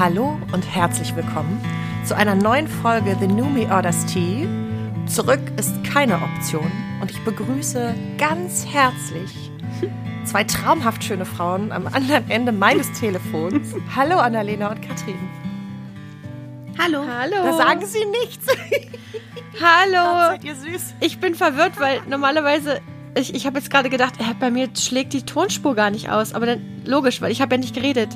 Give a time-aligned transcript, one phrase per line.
[0.00, 1.60] Hallo und herzlich willkommen
[2.06, 4.48] zu einer neuen Folge The New Me Orders Tea.
[5.04, 6.72] Zurück ist keine Option
[7.02, 9.50] und ich begrüße ganz herzlich
[10.24, 13.74] zwei traumhaft schöne Frauen am anderen Ende meines Telefons.
[13.94, 15.18] Hallo Annalena und Katrin.
[16.78, 17.04] Hallo.
[17.06, 17.36] Hallo.
[17.44, 18.46] Da sagen sie nichts.
[19.60, 20.30] Hallo.
[20.30, 20.94] Seid ihr süß.
[21.00, 22.80] Ich bin verwirrt, weil normalerweise
[23.14, 26.34] ich, ich habe jetzt gerade gedacht, äh, bei mir schlägt die Tonspur gar nicht aus.
[26.34, 28.10] Aber dann logisch, weil ich habe ja nicht geredet.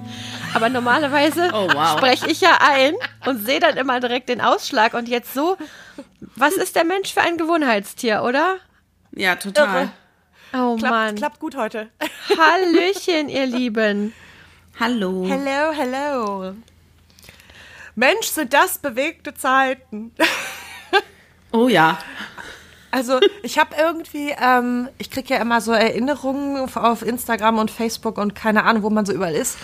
[0.55, 1.97] Aber normalerweise oh, wow.
[1.97, 2.95] spreche ich ja ein
[3.27, 4.95] und sehe dann immer direkt den Ausschlag.
[4.95, 5.57] Und jetzt so,
[6.37, 8.57] was ist der Mensch für ein Gewohnheitstier, oder?
[9.13, 9.83] Ja, total.
[9.83, 9.91] Irre.
[10.57, 11.15] Oh klappt, Mann.
[11.17, 11.89] Klappt gut heute.
[12.39, 14.13] Hallöchen, ihr Lieben.
[14.79, 15.27] Hallo.
[15.29, 16.55] Hello, hello.
[17.97, 20.13] Mensch, sind das bewegte Zeiten.
[21.55, 21.99] Oh ja.
[22.95, 28.19] Also ich habe irgendwie, ähm, ich kriege ja immer so Erinnerungen auf Instagram und Facebook
[28.19, 29.59] und keine Ahnung, wo man so überall ist.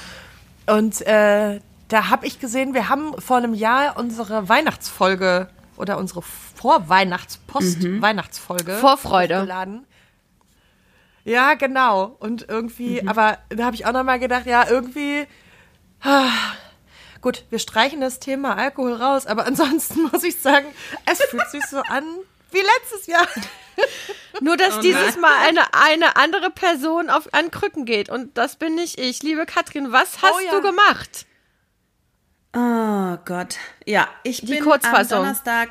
[0.66, 6.22] Und äh, da habe ich gesehen, wir haben vor einem Jahr unsere Weihnachtsfolge oder unsere
[6.22, 8.78] Vorweihnachts-Post-Weihnachtsfolge mhm.
[8.78, 9.42] Vorfreude.
[9.42, 9.86] Geladen.
[11.22, 12.16] Ja, genau.
[12.18, 13.08] Und irgendwie, mhm.
[13.08, 15.24] aber da habe ich auch nochmal gedacht, ja, irgendwie.
[16.02, 16.32] Ah,
[17.20, 20.66] gut, wir streichen das Thema Alkohol raus, aber ansonsten muss ich sagen,
[21.06, 22.02] es fühlt sich so an,
[22.52, 23.26] wie letztes Jahr.
[24.40, 28.08] Nur, dass oh dieses Mal eine, eine andere Person auf, an Krücken geht.
[28.08, 29.22] Und das bin nicht ich.
[29.22, 30.52] Liebe Katrin, was hast oh ja.
[30.52, 31.26] du gemacht?
[32.54, 33.56] Oh Gott.
[33.86, 35.18] Ja, ich Die bin Kurzfassung.
[35.18, 35.70] am Donnerstag.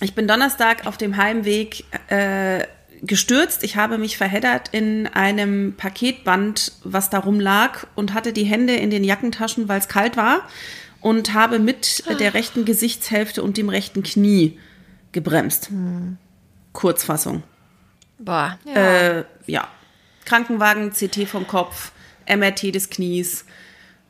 [0.00, 2.66] Ich bin Donnerstag auf dem Heimweg äh,
[3.02, 3.62] gestürzt.
[3.64, 8.90] Ich habe mich verheddert in einem Paketband, was darum lag und hatte die Hände in
[8.90, 10.48] den Jackentaschen, weil es kalt war
[11.00, 14.58] und habe mit der rechten Gesichtshälfte und dem rechten Knie
[15.12, 15.68] gebremst.
[15.68, 16.18] Hm.
[16.72, 17.42] Kurzfassung.
[18.18, 18.58] Boah.
[18.64, 18.74] Ja.
[18.74, 19.68] Äh, ja.
[20.24, 21.92] Krankenwagen, CT vom Kopf,
[22.28, 23.44] MRT des Knies.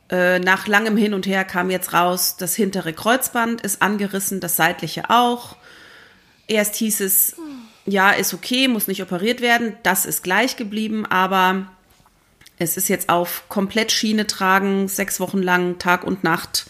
[0.09, 4.57] Äh, nach langem Hin und Her kam jetzt raus, das hintere Kreuzband ist angerissen, das
[4.57, 5.55] seitliche auch.
[6.47, 7.37] Erst hieß es,
[7.85, 9.73] ja, ist okay, muss nicht operiert werden.
[9.83, 11.67] Das ist gleich geblieben, aber
[12.57, 16.69] es ist jetzt auf komplett Schiene tragen, sechs Wochen lang, Tag und Nacht,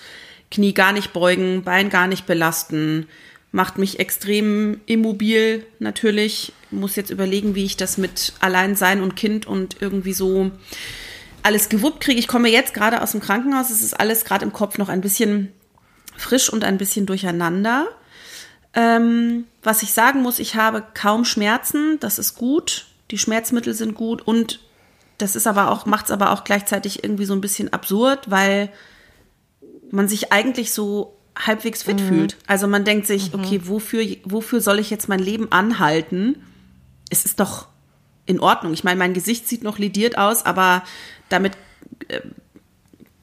[0.52, 3.08] Knie gar nicht beugen, Bein gar nicht belasten,
[3.52, 6.54] macht mich extrem immobil natürlich.
[6.72, 10.52] Muss jetzt überlegen, wie ich das mit Alleinsein und Kind und irgendwie so
[11.44, 12.20] alles gewuppt kriege.
[12.20, 13.70] Ich komme jetzt gerade aus dem Krankenhaus.
[13.70, 15.52] Es ist alles gerade im Kopf noch ein bisschen
[16.16, 17.88] frisch und ein bisschen durcheinander.
[18.74, 22.00] Ähm, was ich sagen muss, ich habe kaum Schmerzen.
[22.00, 22.86] Das ist gut.
[23.12, 24.62] Die Schmerzmittel sind gut und
[25.18, 28.72] das ist aber auch, macht es aber auch gleichzeitig irgendwie so ein bisschen absurd, weil
[29.92, 32.08] man sich eigentlich so halbwegs fit mhm.
[32.08, 32.38] fühlt.
[32.48, 33.40] Also man denkt sich, mhm.
[33.40, 36.44] okay, wofür, wofür soll ich jetzt mein Leben anhalten?
[37.10, 37.68] Es ist doch
[38.26, 38.74] in Ordnung.
[38.74, 40.84] Ich meine, mein Gesicht sieht noch lidiert aus, aber
[41.30, 41.54] damit
[42.08, 42.22] äh,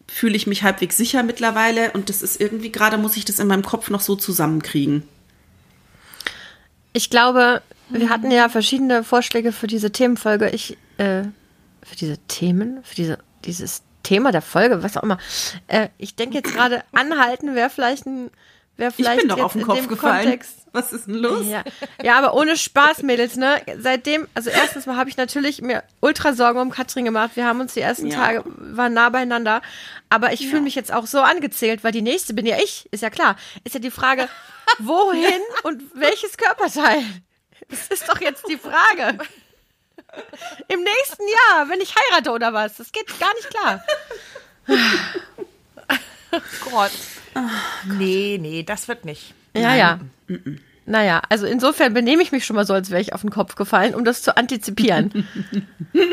[0.06, 3.46] fühle ich mich halbwegs sicher mittlerweile und das ist irgendwie gerade, muss ich das in
[3.46, 5.04] meinem Kopf noch so zusammenkriegen.
[6.92, 8.10] Ich glaube, wir mhm.
[8.10, 10.50] hatten ja verschiedene Vorschläge für diese Themenfolge.
[10.50, 11.22] Ich, äh,
[11.82, 15.18] für diese Themen, für diese, dieses Thema der Folge, was auch immer.
[15.66, 18.30] Äh, ich denke jetzt gerade, anhalten wäre vielleicht ein.
[18.76, 20.22] Wär vielleicht ich bin doch auf den Kopf gefallen.
[20.22, 21.44] Kontext, was ist denn los?
[21.44, 21.64] Ja.
[22.00, 23.60] ja, aber ohne Spaß, Mädels, ne?
[23.76, 27.32] Seitdem, also erstens mal habe ich natürlich mir ultra Sorgen um Katrin gemacht.
[27.34, 28.16] Wir haben uns die ersten ja.
[28.16, 29.62] Tage, waren nah beieinander.
[30.10, 30.50] Aber ich ja.
[30.50, 33.34] fühle mich jetzt auch so angezählt, weil die nächste bin ja ich, ist ja klar.
[33.64, 34.28] Ist ja die Frage,
[34.78, 37.02] wohin und welches Körperteil?
[37.68, 39.18] Das ist doch jetzt die Frage.
[40.68, 42.76] Im nächsten Jahr, wenn ich heirate oder was.
[42.76, 43.82] Das geht gar nicht klar.
[46.70, 46.90] Gott.
[47.86, 49.34] Nee, nee, das wird nicht.
[49.54, 49.78] Ja, Nein.
[49.78, 49.98] ja.
[50.86, 53.54] Naja, also insofern benehme ich mich schon mal so, als wäre ich auf den Kopf
[53.56, 55.28] gefallen, um das zu antizipieren.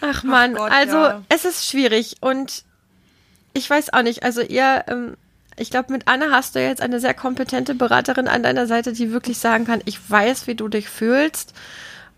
[0.00, 1.22] Ach man, also ja.
[1.28, 2.64] es ist schwierig und
[3.52, 5.16] ich weiß auch nicht, also ihr ähm,
[5.60, 9.12] ich glaube, mit Anne hast du jetzt eine sehr kompetente Beraterin an deiner Seite, die
[9.12, 11.52] wirklich sagen kann, ich weiß, wie du dich fühlst.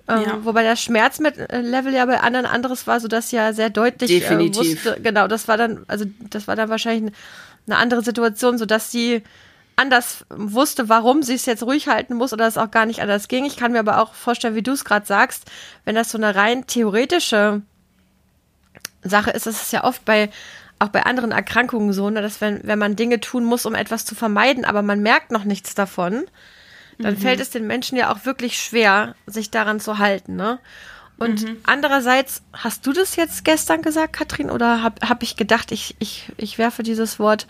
[0.08, 0.44] Ähm, ja.
[0.44, 4.86] Wobei das Schmerzlevel ja bei anderen anderes war, so dass ja sehr deutlich äh, Definitiv.
[4.86, 7.12] Äh, wusste, genau, das war dann, also das war dann wahrscheinlich
[7.66, 9.22] eine andere Situation, so dass sie
[9.76, 13.28] anders wusste, warum sie es jetzt ruhig halten muss oder es auch gar nicht anders
[13.28, 13.44] ging.
[13.44, 15.50] Ich kann mir aber auch vorstellen, wie du es gerade sagst,
[15.84, 17.62] wenn das so eine rein theoretische
[19.02, 20.30] Sache ist, das ist ja oft bei
[20.82, 24.04] auch bei anderen Erkrankungen so, ne, dass wenn, wenn man Dinge tun muss, um etwas
[24.04, 26.24] zu vermeiden, aber man merkt noch nichts davon,
[26.98, 27.18] dann mhm.
[27.18, 30.36] fällt es den Menschen ja auch wirklich schwer, sich daran zu halten.
[30.36, 30.58] Ne?
[31.18, 31.56] Und mhm.
[31.64, 36.30] andererseits, hast du das jetzt gestern gesagt, Katrin, oder habe hab ich gedacht, ich, ich,
[36.36, 37.46] ich werfe dieses Wort.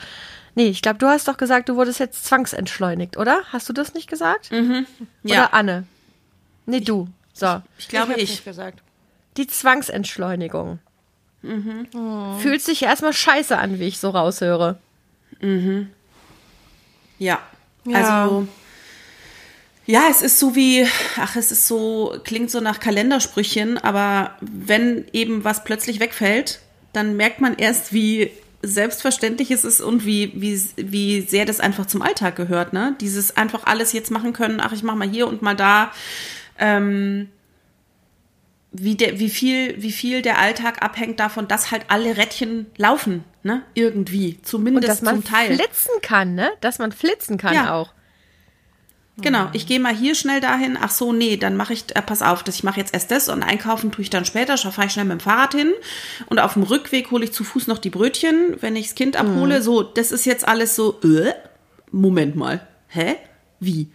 [0.55, 3.43] Nee, ich glaube, du hast doch gesagt, du wurdest jetzt zwangsentschleunigt, oder?
[3.51, 4.53] Hast du das nicht gesagt?
[4.53, 4.87] Mhm.
[5.23, 5.45] Ja.
[5.45, 5.85] Oder Anne?
[6.67, 7.09] Nee, du.
[7.33, 7.63] So.
[7.79, 8.35] Ich, ich glaube, ich.
[8.35, 8.45] ich.
[8.45, 8.83] gesagt.
[9.39, 10.79] Die Zwangsentschleunigung.
[12.41, 14.79] Fühlt sich erstmal scheiße an, wie ich so raushöre.
[17.19, 17.39] Ja.
[17.85, 17.97] Ja.
[17.97, 18.49] Also
[19.85, 20.87] ja, es ist so wie,
[21.17, 26.61] ach, es ist so, klingt so nach Kalendersprüchen, aber wenn eben was plötzlich wegfällt,
[26.93, 28.31] dann merkt man erst, wie
[28.63, 32.95] selbstverständlich es ist und wie, wie, wie sehr das einfach zum Alltag gehört, ne?
[33.01, 35.91] Dieses einfach alles jetzt machen können, ach, ich mach mal hier und mal da.
[36.59, 37.29] Ähm,
[38.73, 43.25] wie, der, wie, viel, wie viel der Alltag abhängt davon, dass halt alle Rädchen laufen,
[43.43, 43.63] ne?
[43.75, 44.37] Irgendwie.
[44.37, 45.55] Und Zumindest dass man zum Teil.
[45.57, 46.51] flitzen kann, ne?
[46.61, 47.75] Dass man flitzen kann Ja.
[47.75, 47.93] auch.
[49.21, 50.79] Genau, ich gehe mal hier schnell dahin.
[50.81, 53.29] Ach so, nee, dann mache ich, äh, pass auf, dass ich mache jetzt erst das
[53.29, 54.57] und einkaufen tue ich dann später.
[54.57, 55.71] Fahre ich schnell mit dem Fahrrad hin
[56.29, 59.17] und auf dem Rückweg hole ich zu Fuß noch die Brötchen, wenn ich das Kind
[59.17, 59.61] abhole.
[59.61, 60.99] So, das ist jetzt alles so.
[61.05, 61.35] Äh,
[61.91, 63.17] Moment mal, hä?
[63.61, 63.89] Wie?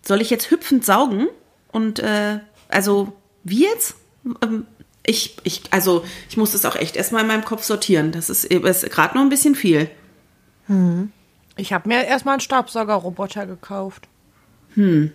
[0.00, 1.28] Soll ich jetzt hüpfend saugen?
[1.70, 2.38] Und äh,
[2.68, 3.12] also
[3.44, 3.94] wie jetzt?
[4.42, 4.66] Ähm,
[5.04, 8.12] ich, ich, also ich muss das auch echt erstmal in meinem Kopf sortieren.
[8.12, 9.90] Das ist, ist gerade noch ein bisschen viel.
[11.56, 14.08] Ich habe mir erstmal einen Staubsaugerroboter gekauft.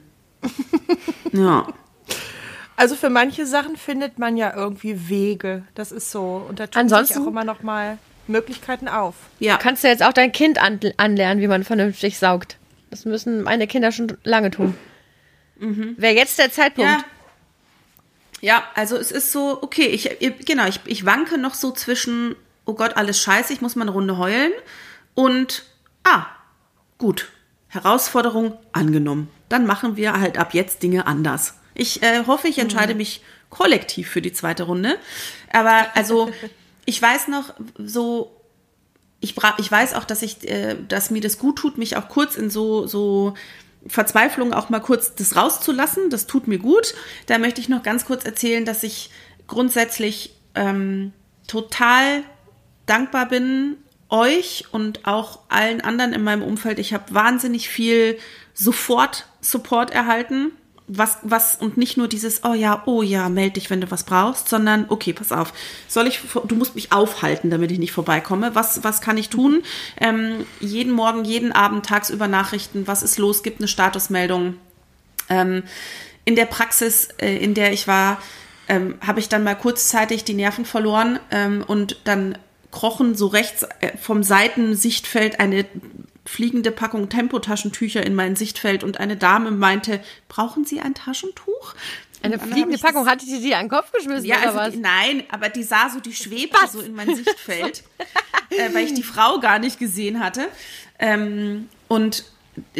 [1.33, 1.67] Ja.
[2.75, 5.63] Also für manche Sachen findet man ja irgendwie Wege.
[5.73, 6.45] Das ist so.
[6.47, 7.97] Und da tun sich Ansonsten- auch immer noch mal
[8.27, 9.15] Möglichkeiten auf.
[9.39, 9.57] Ja.
[9.57, 12.57] Kannst du jetzt auch dein Kind an, anlernen, wie man vernünftig saugt.
[12.91, 14.75] Das müssen meine Kinder schon lange tun.
[15.59, 16.91] Wäre jetzt der Zeitpunkt.
[16.91, 17.03] Ja.
[18.41, 22.35] Ja, also es ist so, okay, ich, genau, ich, ich wanke noch so zwischen,
[22.65, 24.51] oh Gott, alles scheiße, ich muss mal eine Runde heulen
[25.15, 25.63] und,
[26.03, 26.27] ah,
[26.97, 27.29] gut,
[27.67, 29.29] Herausforderung angenommen.
[29.49, 31.55] Dann machen wir halt ab jetzt Dinge anders.
[31.73, 34.97] Ich äh, hoffe, ich entscheide mich kollektiv für die zweite Runde.
[35.51, 36.29] Aber also,
[36.85, 38.37] ich weiß noch, so
[39.19, 42.09] ich, bra ich weiß auch, dass ich, äh, dass mir das gut tut, mich auch
[42.09, 43.33] kurz in so, so
[43.85, 46.09] Verzweiflung auch mal kurz das rauszulassen.
[46.09, 46.93] Das tut mir gut.
[47.27, 49.11] Da möchte ich noch ganz kurz erzählen, dass ich
[49.47, 51.13] grundsätzlich ähm,
[51.47, 52.23] total
[52.85, 53.77] dankbar bin
[54.09, 56.79] euch und auch allen anderen in meinem Umfeld.
[56.79, 58.17] Ich habe wahnsinnig viel
[58.53, 60.51] sofort Support erhalten.
[60.89, 64.05] Was, was, und nicht nur dieses, oh ja, oh ja, meld dich, wenn du was
[64.05, 65.51] brauchst, sondern, okay, pass auf,
[65.89, 68.55] soll ich, du musst mich aufhalten, damit ich nicht vorbeikomme.
[68.55, 69.63] Was, was kann ich tun?
[69.99, 74.55] Ähm, jeden Morgen, jeden Abend, tagsüber Nachrichten, was ist los, gibt eine Statusmeldung.
[75.29, 75.63] Ähm,
[76.23, 78.21] in der Praxis, äh, in der ich war,
[78.69, 82.37] ähm, habe ich dann mal kurzzeitig die Nerven verloren ähm, und dann
[82.71, 85.65] krochen so rechts äh, vom Seitensichtfeld eine
[86.27, 91.73] fliegende Packung Tempotaschentücher in mein Sichtfeld und eine Dame meinte, brauchen Sie ein Taschentuch?
[92.23, 94.71] Eine fliegende Packung, hatte die dir an den Kopf geschmissen ja, oder also was?
[94.73, 97.83] die, nein, aber die sah so, die schwebte so in mein Sichtfeld,
[98.49, 100.47] äh, weil ich die Frau gar nicht gesehen hatte.
[100.99, 102.25] Ähm, und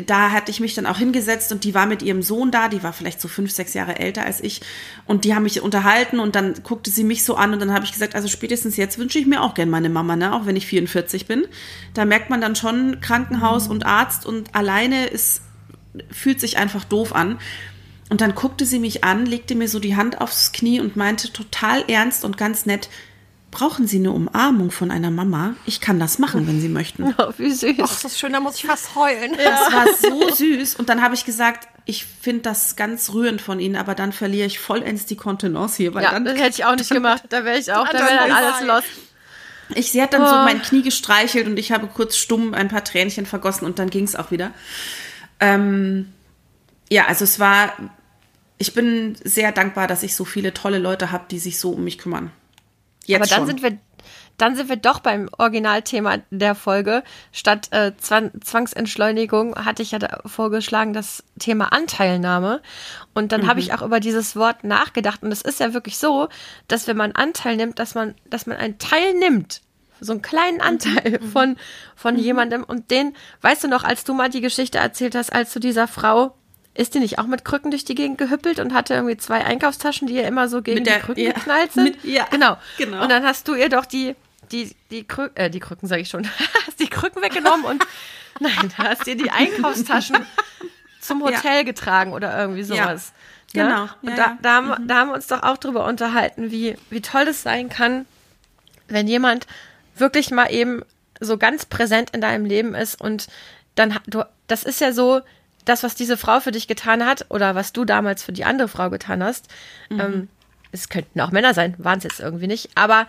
[0.05, 2.83] da hatte ich mich dann auch hingesetzt und die war mit ihrem Sohn da, die
[2.83, 4.61] war vielleicht so fünf, sechs Jahre älter als ich.
[5.05, 7.85] Und die haben mich unterhalten und dann guckte sie mich so an und dann habe
[7.85, 10.33] ich gesagt, also spätestens jetzt wünsche ich mir auch gern meine Mama, ne?
[10.33, 11.45] auch wenn ich 44 bin.
[11.93, 15.41] Da merkt man dann schon Krankenhaus und Arzt und alleine ist,
[16.11, 17.39] fühlt sich einfach doof an.
[18.09, 21.31] Und dann guckte sie mich an, legte mir so die Hand aufs Knie und meinte
[21.33, 22.89] total ernst und ganz nett,
[23.51, 25.55] brauchen Sie eine Umarmung von einer Mama?
[25.65, 27.13] Ich kann das machen, wenn Sie möchten.
[27.17, 27.75] Oh, wie süß.
[27.81, 29.33] Ach, das ist schön, da muss ich fast heulen.
[29.37, 30.75] Das war so süß.
[30.75, 34.45] Und dann habe ich gesagt, ich finde das ganz rührend von Ihnen, aber dann verliere
[34.47, 37.23] ich vollends die Kontenance hier, weil ja, dann das hätte ich auch nicht gemacht.
[37.29, 38.83] Da wäre ich auch, da Dann wäre dann alles los.
[39.75, 40.43] Ich, sie hat dann so Oh.
[40.45, 44.03] mein Knie gestreichelt und ich habe kurz stumm ein paar Tränchen vergossen und dann ging
[44.05, 44.51] es auch wieder.
[45.39, 46.13] Ähm,
[46.89, 47.73] ja, also es war,
[48.57, 51.83] ich bin sehr dankbar, dass ich so viele tolle Leute habe, die sich so um
[51.83, 52.31] mich kümmern.
[53.07, 53.47] Jetzt Aber dann schon.
[53.47, 53.77] sind wir,
[54.37, 57.03] dann sind wir doch beim Originalthema der Folge.
[57.31, 62.61] Statt äh, Zwang, Zwangsentschleunigung hatte ich ja da vorgeschlagen das Thema Anteilnahme.
[63.15, 65.23] Und dann habe ich auch über dieses Wort nachgedacht.
[65.23, 66.27] Und es ist ja wirklich so,
[66.67, 69.61] dass wenn man Anteil nimmt, dass man, dass man einen Teil nimmt.
[69.99, 71.55] So einen kleinen Anteil von,
[71.95, 72.63] von jemandem.
[72.63, 75.87] Und den, weißt du noch, als du mal die Geschichte erzählt hast, als du dieser
[75.87, 76.35] Frau,
[76.77, 80.07] ist die nicht auch mit Krücken durch die Gegend gehüppelt und hatte irgendwie zwei Einkaufstaschen,
[80.07, 81.83] die ihr immer so gegen der- die Krücken ja, geknallt sind?
[81.83, 82.57] mit- ja, genau.
[82.77, 83.01] genau.
[83.03, 84.15] Und dann hast du ihr doch die,
[84.51, 86.25] die, die Krücken, äh, die Krücken sage ich schon,
[86.67, 87.83] hast die Krücken weggenommen und
[88.39, 90.17] nein, da hast dir die Einkaufstaschen
[91.01, 93.11] zum Hotel getragen oder irgendwie sowas.
[93.53, 93.63] Ne?
[93.63, 93.83] genau.
[94.01, 94.27] Und Ja, da, ja.
[94.29, 94.37] Mhm.
[94.41, 97.69] da, haben, da haben wir uns doch auch drüber unterhalten, wie, wie toll es sein
[97.69, 98.05] kann,
[98.87, 99.47] wenn jemand
[99.95, 100.83] wirklich mal eben
[101.19, 103.27] so ganz präsent in deinem Leben ist und
[103.73, 105.21] dann du, das ist ja so,
[105.69, 108.67] das, was diese Frau für dich getan hat oder was du damals für die andere
[108.67, 109.47] Frau getan hast,
[109.89, 110.29] ähm,
[110.71, 113.07] es könnten auch Männer sein, waren es jetzt irgendwie nicht, aber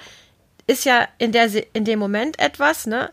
[0.67, 3.11] ist ja in, der, in dem Moment etwas, ne?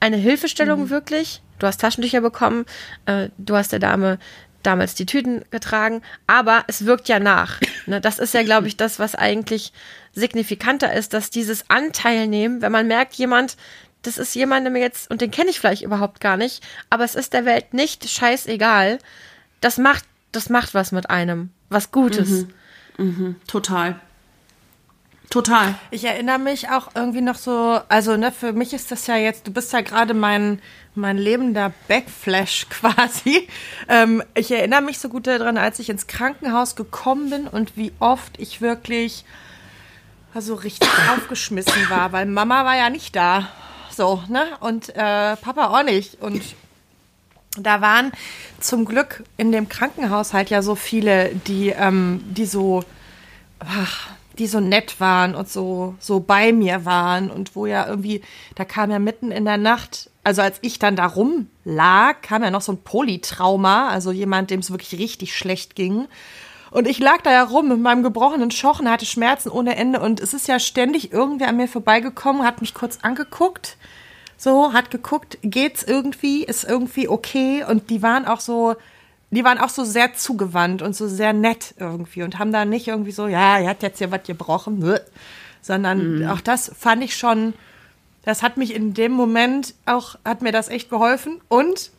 [0.00, 1.42] Eine Hilfestellung wirklich.
[1.58, 2.66] Du hast Taschentücher bekommen,
[3.06, 4.18] äh, du hast der Dame
[4.62, 7.60] damals die Tüten getragen, aber es wirkt ja nach.
[7.86, 8.00] Ne?
[8.00, 9.70] Das ist ja, glaube ich, das, was eigentlich
[10.14, 13.58] signifikanter ist, dass dieses Anteilnehmen, wenn man merkt, jemand,
[14.06, 17.32] das ist jemandem jetzt, und den kenne ich vielleicht überhaupt gar nicht, aber es ist
[17.32, 18.98] der Welt nicht scheißegal,
[19.60, 22.28] das macht, das macht was mit einem, was Gutes.
[22.28, 22.48] Mhm.
[22.98, 23.36] Mhm.
[23.46, 24.00] Total.
[25.30, 25.74] Total.
[25.90, 29.46] Ich erinnere mich auch irgendwie noch so, also ne, für mich ist das ja jetzt,
[29.46, 30.60] du bist ja gerade mein,
[30.94, 33.48] mein lebender Backflash quasi.
[33.88, 37.92] Ähm, ich erinnere mich so gut daran, als ich ins Krankenhaus gekommen bin und wie
[37.98, 39.24] oft ich wirklich
[40.34, 43.48] also richtig aufgeschmissen war, weil Mama war ja nicht da.
[43.96, 44.44] So, ne?
[44.60, 46.20] Und äh, Papa auch nicht.
[46.20, 46.42] Und
[47.56, 48.12] da waren
[48.60, 52.82] zum Glück in dem Krankenhaus halt ja so viele, die, ähm, die so,
[53.60, 58.22] ach, die so nett waren und so, so bei mir waren und wo ja irgendwie,
[58.56, 62.50] da kam ja mitten in der Nacht, also als ich dann da rumlag, kam ja
[62.50, 66.08] noch so ein Polytrauma, also jemand, dem es wirklich richtig schlecht ging.
[66.74, 70.00] Und ich lag da ja rum mit meinem gebrochenen Schochen, hatte Schmerzen ohne Ende.
[70.00, 73.76] Und es ist ja ständig irgendwer an mir vorbeigekommen, hat mich kurz angeguckt,
[74.36, 77.62] so, hat geguckt, geht's irgendwie, ist irgendwie okay?
[77.62, 78.74] Und die waren auch so,
[79.30, 82.88] die waren auch so sehr zugewandt und so sehr nett irgendwie und haben da nicht
[82.88, 84.98] irgendwie so, ja, ihr habt jetzt hier was gebrochen,
[85.62, 86.28] sondern mhm.
[86.28, 87.54] auch das fand ich schon,
[88.24, 91.40] das hat mich in dem Moment auch, hat mir das echt geholfen.
[91.46, 91.92] Und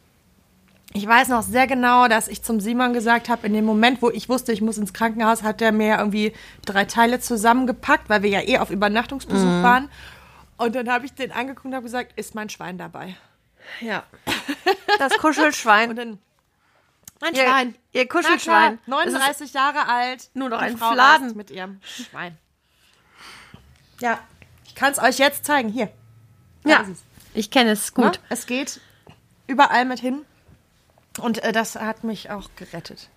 [0.95, 4.09] ich weiß noch sehr genau, dass ich zum Simon gesagt habe, in dem Moment, wo
[4.09, 6.33] ich wusste, ich muss ins Krankenhaus, hat er mir irgendwie
[6.65, 9.63] drei Teile zusammengepackt, weil wir ja eh auf Übernachtungsbesuch mhm.
[9.63, 9.89] waren.
[10.57, 13.15] Und dann habe ich den angeguckt und habe gesagt, ist mein Schwein dabei?
[13.81, 14.03] Ja.
[14.97, 15.89] Das Kuschelschwein.
[15.89, 16.19] Und dann
[17.19, 17.75] mein ihr, Schwein.
[17.91, 18.79] Ihr Kuschelschwein.
[18.85, 20.29] 39 Jahre alt.
[20.33, 21.35] Nur noch ein Frau Fladen.
[21.35, 22.37] Mit ihrem Schwein.
[23.99, 24.19] Ja.
[24.65, 25.67] Ich kann es euch jetzt zeigen.
[25.67, 25.89] Hier.
[26.63, 26.85] Da ja.
[27.33, 28.15] Ich kenne es gut.
[28.15, 28.79] Ja, es geht
[29.47, 30.23] überall mit hin.
[31.19, 33.09] Und äh, das hat mich auch gerettet.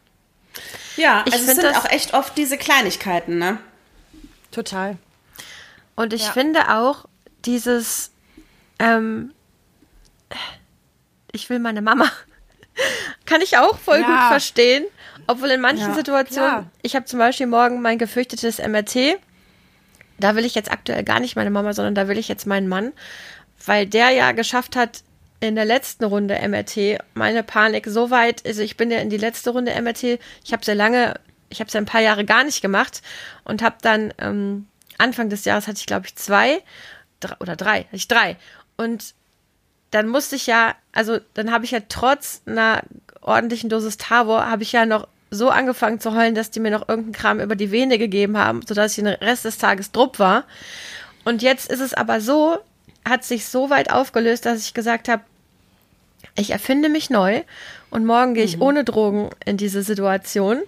[0.97, 3.59] Ja, ich also es sind auch echt oft diese Kleinigkeiten, ne?
[4.51, 4.97] Total.
[5.95, 6.33] Und ich ja.
[6.33, 7.07] finde auch
[7.45, 8.11] dieses,
[8.79, 9.33] ähm,
[11.33, 12.11] ich will meine Mama.
[13.27, 14.07] Kann ich auch voll ja.
[14.07, 14.85] gut verstehen.
[15.27, 16.71] Obwohl in manchen ja, Situationen, klar.
[16.83, 19.19] ich habe zum Beispiel morgen mein gefürchtetes MRT.
[20.19, 22.67] Da will ich jetzt aktuell gar nicht meine Mama, sondern da will ich jetzt meinen
[22.67, 22.93] Mann,
[23.67, 25.03] weil der ja geschafft hat,
[25.41, 29.17] in der letzten Runde MRT meine Panik so weit, also ich bin ja in die
[29.17, 31.15] letzte Runde MRT, ich habe sehr lange,
[31.49, 33.03] ich habe es ein paar Jahre gar nicht gemacht
[33.45, 34.67] und habe dann ähm,
[34.99, 36.63] Anfang des Jahres hatte ich glaube ich zwei
[37.21, 38.37] drei, oder drei, hatte ich drei.
[38.77, 39.15] Und
[39.91, 42.83] dann musste ich ja, also dann habe ich ja trotz einer
[43.21, 46.89] ordentlichen Dosis Tavor, habe ich ja noch so angefangen zu heulen, dass die mir noch
[46.89, 50.45] irgendeinen Kram über die Vene gegeben haben, sodass ich den Rest des Tages drupp war.
[51.25, 52.59] Und jetzt ist es aber so,
[53.09, 55.23] hat sich so weit aufgelöst, dass ich gesagt habe,
[56.37, 57.43] ich erfinde mich neu
[57.91, 58.63] und morgen gehe ich mhm.
[58.63, 60.63] ohne Drogen in diese Situation.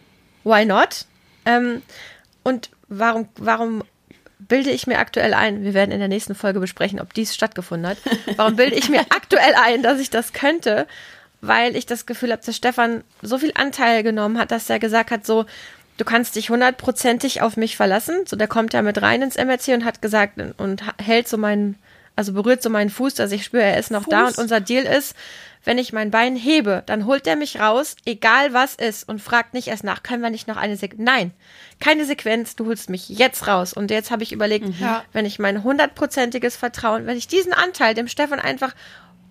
[0.45, 1.07] Why not?
[1.45, 1.83] Ähm,
[2.43, 3.83] und warum, warum
[4.39, 7.91] bilde ich mir aktuell ein, wir werden in der nächsten Folge besprechen, ob dies stattgefunden
[7.91, 7.99] hat,
[8.37, 10.87] warum bilde ich mir aktuell ein, dass ich das könnte?
[11.43, 15.11] Weil ich das Gefühl habe, dass Stefan so viel Anteil genommen hat, dass er gesagt
[15.11, 15.47] hat, so,
[15.97, 18.27] du kannst dich hundertprozentig auf mich verlassen.
[18.27, 21.77] So, der kommt ja mit rein ins MRC und hat gesagt und hält so meinen,
[22.21, 24.11] also berührt so meinen Fuß, dass ich spüre, er ist noch Fuß.
[24.11, 25.17] da und unser Deal ist,
[25.65, 29.55] wenn ich mein Bein hebe, dann holt er mich raus, egal was ist, und fragt
[29.55, 31.03] nicht erst nach, können wir nicht noch eine Sequenz?
[31.03, 31.33] Nein,
[31.81, 33.73] keine Sequenz, du holst mich jetzt raus.
[33.73, 34.97] Und jetzt habe ich überlegt, mhm.
[35.15, 38.75] wenn ich mein hundertprozentiges Vertrauen, wenn ich diesen Anteil dem Stefan einfach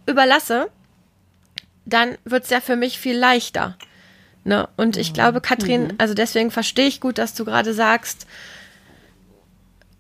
[0.08, 0.72] überlasse,
[1.86, 3.77] dann wird's ja für mich viel leichter.
[4.43, 4.67] Ne?
[4.77, 5.13] Und ich mhm.
[5.13, 5.96] glaube, Katrin, mhm.
[6.00, 8.25] also deswegen verstehe ich gut, dass du gerade sagst,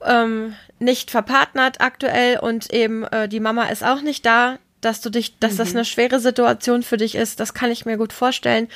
[0.05, 5.09] ähm, nicht verpartnert aktuell und eben äh, die Mama ist auch nicht da dass du
[5.09, 5.57] dich, dass mhm.
[5.57, 8.67] das eine schwere Situation für dich ist, das kann ich mir gut vorstellen.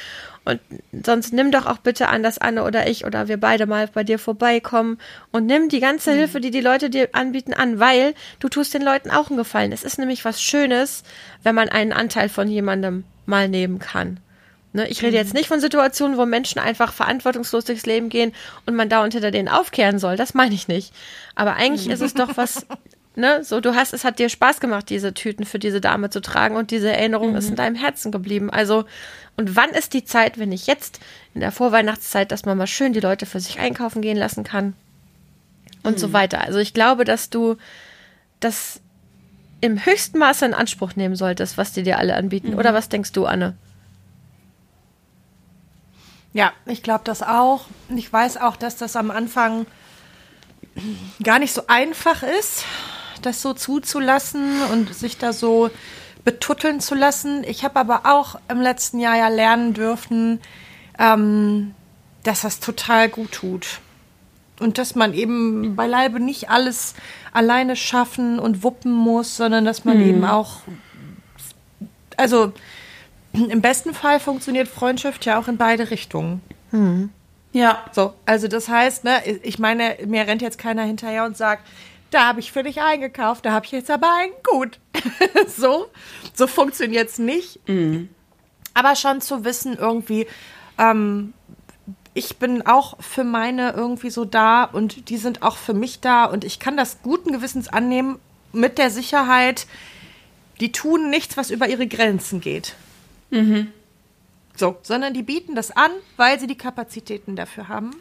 [0.46, 0.60] Und
[0.92, 4.03] sonst nimm doch auch bitte an, dass Anne oder ich oder wir beide mal bei
[4.03, 4.98] dir vorbeikommen
[5.32, 6.18] und nimm die ganze mhm.
[6.18, 9.72] Hilfe, die die Leute dir anbieten, an, weil du tust den Leuten auch einen Gefallen.
[9.72, 11.03] Es ist nämlich was Schönes,
[11.44, 14.20] wenn man einen Anteil von jemandem mal nehmen kann.
[14.74, 15.18] Ne, ich rede mhm.
[15.18, 18.34] jetzt nicht von Situationen, wo Menschen einfach verantwortungslos durchs Leben gehen
[18.65, 20.18] und man da unter denen aufkehren soll.
[20.18, 20.92] Das meine ich nicht.
[21.36, 22.65] Aber eigentlich ist es doch was
[23.15, 26.22] ne, so du hast, es hat dir Spaß gemacht, diese Tüten für diese Dame zu
[26.22, 27.38] tragen und diese Erinnerung mhm.
[27.38, 28.50] ist in deinem Herzen geblieben.
[28.50, 28.86] Also,
[29.38, 31.00] und wann ist die Zeit, wenn nicht jetzt
[31.34, 34.74] in der Vorweihnachtszeit, dass man mal schön die Leute für sich einkaufen gehen lassen kann
[35.84, 36.00] und mhm.
[36.00, 36.42] so weiter.
[36.42, 37.58] Also ich glaube, dass du
[38.39, 38.80] das
[39.62, 42.51] im höchsten Maße in Anspruch nehmen solltest, was die dir alle anbieten.
[42.51, 42.58] Mhm.
[42.58, 43.56] Oder was denkst du, Anne?
[46.34, 47.66] Ja, ich glaube das auch.
[47.96, 49.66] Ich weiß auch, dass das am Anfang
[51.22, 52.66] gar nicht so einfach ist,
[53.22, 55.70] das so zuzulassen und sich da so
[56.25, 57.44] betutteln zu lassen.
[57.44, 60.40] Ich habe aber auch im letzten Jahr ja lernen dürfen,
[60.98, 61.75] ähm,
[62.24, 63.80] dass das total gut tut.
[64.60, 66.94] und dass man eben beileibe nicht alles
[67.34, 70.58] alleine schaffen und wuppen muss, sondern dass man eben auch,
[72.18, 72.54] also
[73.34, 76.42] im besten Fall funktioniert Freundschaft ja auch in beide Richtungen.
[77.52, 77.86] Ja.
[77.92, 81.68] So, also das heißt, ne, ich meine, mir rennt jetzt keiner hinterher und sagt,
[82.10, 84.80] da habe ich für dich eingekauft, da habe ich jetzt aber einen gut.
[85.48, 85.88] so,
[86.34, 87.60] so funktioniert's nicht.
[88.74, 90.28] Aber schon zu wissen irgendwie,
[90.78, 91.34] ähm,
[92.13, 96.25] ich bin auch für meine irgendwie so da und die sind auch für mich da
[96.25, 98.20] und ich kann das guten Gewissens annehmen
[98.52, 99.66] mit der Sicherheit,
[100.60, 102.75] die tun nichts, was über ihre Grenzen geht.
[104.56, 107.96] So, sondern die bieten das an, weil sie die Kapazitäten dafür haben.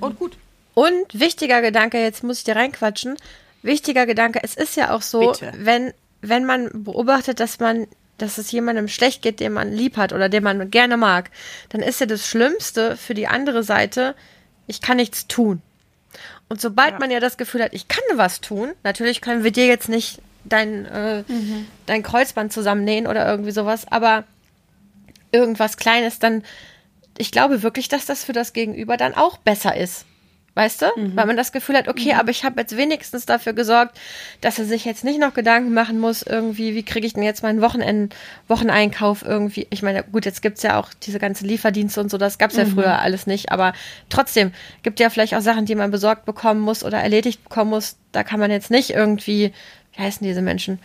[0.00, 0.36] Und gut.
[0.72, 3.16] Und wichtiger Gedanke, jetzt muss ich dir reinquatschen.
[3.62, 5.52] Wichtiger Gedanke, es ist ja auch so, Bitte.
[5.58, 5.92] wenn,
[6.22, 7.86] wenn man beobachtet, dass man,
[8.18, 11.30] dass es jemandem schlecht geht, den man lieb hat oder den man gerne mag,
[11.68, 14.14] dann ist ja das Schlimmste für die andere Seite,
[14.66, 15.60] ich kann nichts tun.
[16.48, 16.98] Und sobald Ja.
[16.98, 20.20] man ja das Gefühl hat, ich kann was tun, natürlich können wir dir jetzt nicht
[20.44, 21.24] dein, äh,
[21.86, 24.24] dein Kreuzband zusammennähen oder irgendwie sowas, aber
[25.34, 26.42] irgendwas Kleines, dann,
[27.18, 30.06] ich glaube wirklich, dass das für das Gegenüber dann auch besser ist.
[30.56, 30.86] Weißt du?
[31.16, 33.98] Weil man das Gefühl hat, okay, aber ich habe jetzt wenigstens dafür gesorgt,
[34.40, 37.42] dass er sich jetzt nicht noch Gedanken machen muss, irgendwie, wie kriege ich denn jetzt
[37.42, 38.14] meinen Wochenend
[38.46, 39.66] Wocheneinkauf irgendwie.
[39.70, 42.66] Ich meine, gut, jetzt gibt's ja auch diese ganzen Lieferdienste und so, das gab's ja
[42.66, 43.72] früher alles nicht, aber
[44.10, 44.52] trotzdem
[44.84, 47.96] gibt ja vielleicht auch Sachen, die man besorgt bekommen muss oder erledigt bekommen muss.
[48.12, 49.52] Da kann man jetzt nicht irgendwie,
[49.96, 50.78] wie heißen diese Menschen?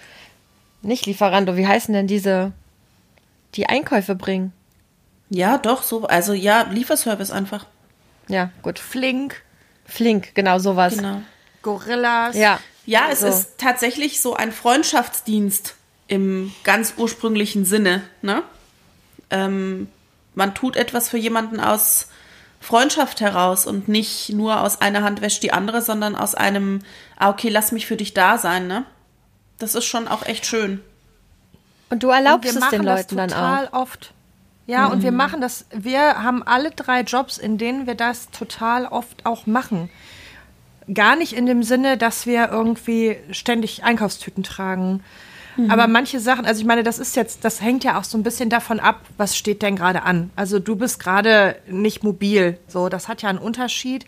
[0.81, 2.53] Nicht Lieferando, wie heißen denn diese,
[3.55, 4.53] die Einkäufe bringen?
[5.29, 7.65] Ja, doch, so, also ja, Lieferservice einfach.
[8.27, 8.79] Ja, gut.
[8.79, 9.41] Flink,
[9.85, 10.95] Flink, genau sowas.
[10.95, 11.21] Genau.
[11.61, 12.35] Gorillas.
[12.35, 12.59] Ja.
[12.85, 13.27] Ja, es So.
[13.27, 15.75] ist tatsächlich so ein Freundschaftsdienst
[16.07, 18.01] im ganz ursprünglichen Sinne.
[18.23, 18.41] Ne?
[19.29, 19.87] Ähm,
[20.33, 22.07] man tut etwas für jemanden aus
[22.59, 26.79] Freundschaft heraus und nicht nur aus einer Hand wäscht die andere, sondern aus einem,
[27.17, 28.67] ah, okay, lass mich für dich da sein.
[28.67, 28.85] Ne?
[29.59, 30.81] Das ist schon auch echt schön.
[31.89, 33.59] Und du Und erlaubst wir es den Leuten das dann auch.
[33.59, 34.13] total oft.
[34.67, 38.85] Ja, und wir machen das, wir haben alle drei Jobs, in denen wir das total
[38.85, 39.89] oft auch machen.
[40.93, 45.03] Gar nicht in dem Sinne, dass wir irgendwie ständig Einkaufstüten tragen.
[45.67, 48.23] Aber manche Sachen, also ich meine, das ist jetzt, das hängt ja auch so ein
[48.23, 50.29] bisschen davon ab, was steht denn gerade an.
[50.35, 52.57] Also du bist gerade nicht mobil.
[52.67, 54.05] So, das hat ja einen Unterschied.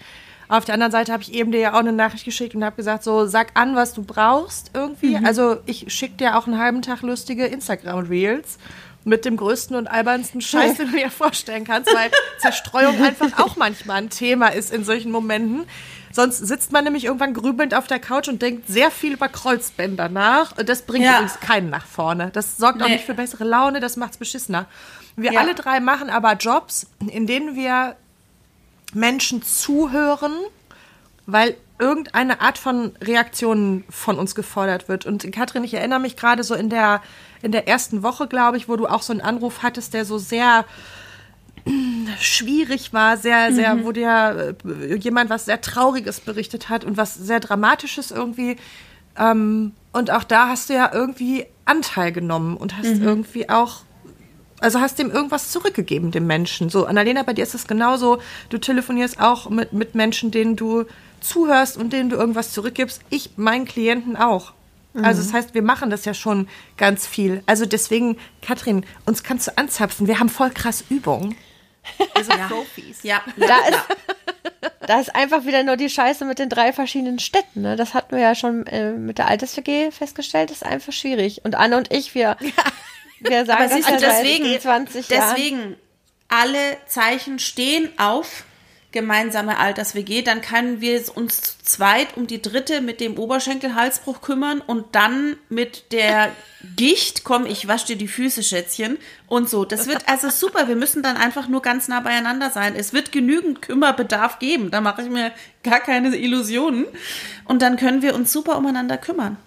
[0.51, 2.75] Auf der anderen Seite habe ich eben dir ja auch eine Nachricht geschickt und habe
[2.75, 5.17] gesagt, so sag an, was du brauchst irgendwie.
[5.23, 8.57] Also ich schicke dir auch einen halben Tag lustige Instagram-Reels
[9.05, 13.55] mit dem größten und albernsten Scheiß, den du dir vorstellen kannst, weil Zerstreuung einfach auch
[13.55, 15.63] manchmal ein Thema ist in solchen Momenten.
[16.11, 20.09] Sonst sitzt man nämlich irgendwann grübelnd auf der Couch und denkt sehr viel über Kreuzbänder
[20.09, 20.57] nach.
[20.57, 21.13] Und das bringt Ja.
[21.13, 22.29] übrigens keinen nach vorne.
[22.33, 22.95] Das sorgt auch Nee.
[22.95, 24.65] nicht für bessere Laune, das macht's beschissener.
[25.15, 25.39] Wir Ja.
[25.39, 27.95] alle drei machen aber Jobs, in denen wir
[28.93, 30.33] Menschen zuhören,
[31.25, 35.05] weil irgendeine Art von Reaktion von uns gefordert wird.
[35.05, 37.01] Und Katrin, ich erinnere mich gerade so in der,
[37.41, 40.17] in der ersten Woche, glaube ich, wo du auch so einen Anruf hattest, der so
[40.17, 40.65] sehr
[42.19, 47.15] schwierig war, sehr, sehr, wo dir äh, jemand was sehr Trauriges berichtet hat und was
[47.15, 48.57] sehr Dramatisches irgendwie.
[49.17, 53.81] Ähm, und auch da hast du ja irgendwie Anteil genommen und hast irgendwie auch
[54.61, 56.69] also hast dem irgendwas zurückgegeben, dem Menschen.
[56.69, 58.21] So, Annalena, bei dir ist es genauso.
[58.49, 60.85] Du telefonierst auch mit, mit Menschen, denen du
[61.19, 63.01] zuhörst und denen du irgendwas zurückgibst.
[63.09, 64.53] Ich meinen Klienten auch.
[64.93, 67.43] Also das heißt, wir machen das ja schon ganz viel.
[67.45, 70.07] Also deswegen, Katrin, uns kannst du anzapfen.
[70.07, 71.35] Wir haben voll krass Übung.
[72.13, 73.01] Also Profis.
[73.03, 73.79] Ja, Da ist,
[74.85, 77.61] da ist einfach wieder nur die Scheiße mit den drei verschiedenen Städten.
[77.61, 77.75] Ne?
[77.77, 80.49] Das hatten wir ja schon äh, mit der Alters-WG festgestellt.
[80.49, 81.45] Das ist einfach schwierig.
[81.45, 82.35] Und Anne und ich, wir,
[83.21, 85.35] wir sagen das ja deswegen, 20 Jahren.
[85.35, 85.75] deswegen,
[86.27, 88.45] alle Zeichen stehen auf
[88.91, 94.59] gemeinsame Alters-WG, dann können wir uns zu zweit um die dritte mit dem Oberschenkelhalsbruch kümmern
[94.59, 96.31] und dann mit der
[96.75, 99.63] Gicht, komm, ich wasche dir die Füße, Schätzchen, und so.
[99.63, 100.67] Das wird also super.
[100.67, 102.75] Wir müssen dann einfach nur ganz nah beieinander sein.
[102.75, 104.71] Es wird genügend Kümmerbedarf geben.
[104.71, 105.31] Da mache ich mir
[105.63, 106.85] gar keine Illusionen.
[107.45, 109.37] Und dann können wir uns super umeinander kümmern.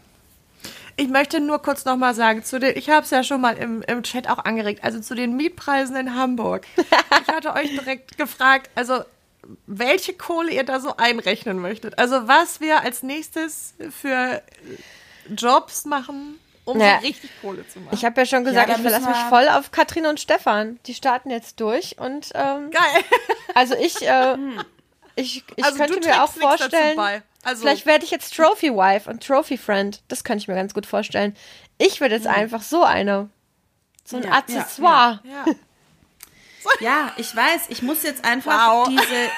[0.97, 3.83] Ich möchte nur kurz nochmal sagen, zu den, ich habe es ja schon mal im,
[3.83, 6.67] im Chat auch angeregt, also zu den Mietpreisen in Hamburg.
[7.27, 9.03] Ich hatte euch direkt gefragt, also
[9.67, 11.99] welche Kohle ihr da so einrechnen möchtet.
[11.99, 14.43] Also was wir als nächstes für
[15.35, 17.95] Jobs machen, um Naja, so richtig Kohle zu machen.
[17.95, 20.79] Ich habe ja schon gesagt, da ich verlasse mich voll auf Katrin und Stefan.
[20.87, 23.03] Die starten jetzt durch und ähm, Geil.
[23.55, 24.37] also ich, äh,
[25.17, 27.23] ich, ich Also könnte du mir auch vorstellen, bei.
[27.45, 30.03] Also- vielleicht werde ich jetzt Trophy Wife und Trophy Friend.
[30.09, 31.37] Das könnte ich mir ganz gut vorstellen.
[31.79, 33.29] Ich würde jetzt einfach so eine,
[34.05, 35.21] so ein Ja, ja, Accessoire.
[35.25, 35.45] Ja.
[36.81, 38.89] Ja, ich weiß, ich muss jetzt einfach Wow.
[38.89, 39.31] diese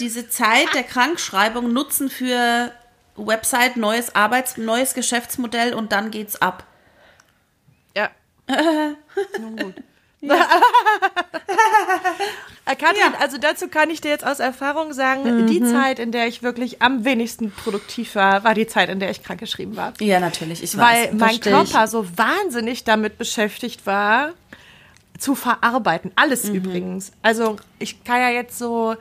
[0.00, 2.72] diese Zeit der Krankschreibung nutzen für
[3.14, 6.64] Website, neues Arbeits-, neues Geschäftsmodell und dann geht's ab.
[7.96, 8.10] Ja.
[9.38, 9.74] Nun gut.
[12.66, 13.12] Äh, Katrin, Ja.
[13.20, 16.80] also dazu kann ich dir jetzt aus Erfahrung sagen, die Zeit, in der ich wirklich
[16.80, 19.92] am wenigsten produktiv war, war die Zeit, in der ich krankgeschrieben war.
[20.00, 21.12] Ja, natürlich, ich Weil weiß.
[21.12, 21.54] mein versteh ich.
[21.54, 24.30] Körper so wahnsinnig damit beschäftigt war,
[25.18, 26.10] zu verarbeiten.
[26.16, 26.54] Alles Mhm.
[26.54, 27.12] übrigens.
[27.20, 28.96] Also ich kann ja jetzt so,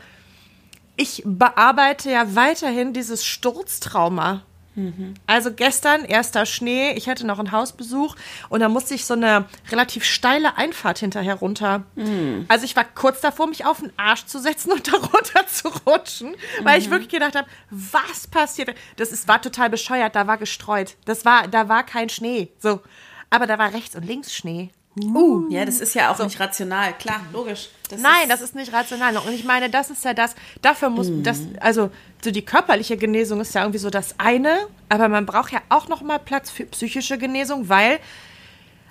[0.97, 4.41] ich bearbeite ja weiterhin dieses Sturztrauma.
[4.75, 5.13] Mhm.
[5.27, 8.15] Also gestern, erster Schnee, ich hatte noch einen Hausbesuch
[8.49, 11.83] und da musste ich so eine relativ steile Einfahrt hinterher runter.
[11.95, 12.45] Mhm.
[12.47, 15.67] Also ich war kurz davor, mich auf den Arsch zu setzen und da runter zu
[15.85, 16.83] rutschen, weil Mhm.
[16.85, 18.73] ich wirklich gedacht habe, was passiert?
[18.97, 20.95] Das ist, war total bescheuert, da war gestreut.
[21.05, 22.49] Das war, da war kein Schnee.
[22.59, 22.81] So.
[23.29, 24.69] Aber da war rechts und links Schnee.
[24.95, 27.69] Uh, ja, das ist ja auch nicht rational, klar, logisch.
[27.89, 29.17] Das Nein, das ist nicht rational.
[29.17, 31.89] Und ich meine, das ist ja das, dafür muss das, also
[32.23, 35.87] so die körperliche Genesung ist ja irgendwie so das eine, aber man braucht ja auch
[35.87, 37.99] noch mal Platz für psychische Genesung, weil,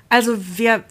[0.09, 0.83] also wir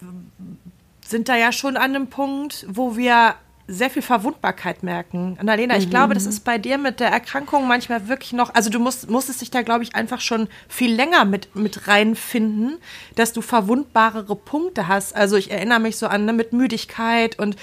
[1.06, 3.36] sind da ja schon an einem Punkt, wo wir
[3.72, 5.38] sehr viel Verwundbarkeit merken.
[5.40, 8.80] Annalena, ich glaube, das ist bei dir mit der Erkrankung manchmal wirklich noch, also du
[8.80, 12.78] musst, musstest dich da, glaube ich, einfach schon viel länger mit, mit reinfinden,
[13.16, 15.16] dass du verwundbarere Punkte hast.
[15.16, 17.56] Also ich erinnere mich so an, ne, mit Müdigkeit und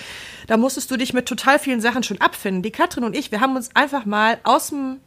[0.47, 2.62] da musstest du dich mit total vielen Sachen schon abfinden.
[2.62, 5.01] Die Katrin und ich, wir haben uns einfach mal aus dem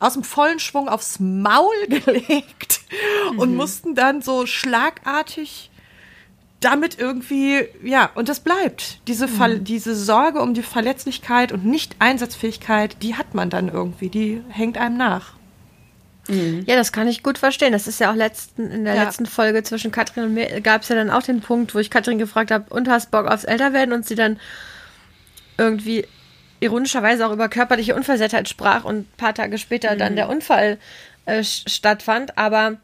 [0.00, 2.80] aus dem vollen Schwung aufs Maul gelegt
[3.36, 5.70] und mussten dann so schlagartig
[6.64, 8.98] damit irgendwie, ja, und das bleibt.
[9.08, 14.42] Diese, Ver diese Sorge um die Verletzlichkeit und Nicht-Einsatzfähigkeit, die hat man dann irgendwie, die
[14.48, 15.32] hängt einem nach.
[16.28, 17.72] Ja, das kann ich gut verstehen.
[17.72, 19.02] Das ist ja auch letzten, in der Ja.
[19.04, 21.90] letzten Folge zwischen Katrin und mir gab es ja dann auch den Punkt, wo ich
[21.90, 24.38] Katrin gefragt habe, und hast Bock aufs Älterwerden und sie dann
[25.58, 26.06] irgendwie
[26.60, 30.78] ironischerweise auch über körperliche Unversehrtheit sprach und ein paar Tage später dann der Unfall
[31.26, 32.38] äh, stattfand.
[32.38, 32.76] Aber